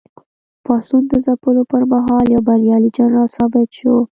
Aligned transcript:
پاڅون 0.63 1.03
د 1.11 1.13
ځپلو 1.25 1.63
پر 1.71 1.81
مهال 1.91 2.25
یو 2.35 2.41
بریالی 2.47 2.89
جنرال 2.97 3.27
ثابت 3.37 3.67
شو. 3.77 3.95